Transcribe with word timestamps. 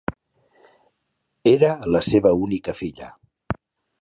Era 1.53 1.69
la 1.97 2.03
seva 2.09 2.33
única 2.47 2.77
filla. 2.81 3.13